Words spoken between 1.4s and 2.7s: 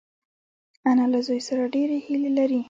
سره ډېرې هیلې لري